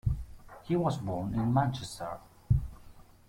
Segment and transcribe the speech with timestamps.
[0.63, 2.17] He was born in Manchester.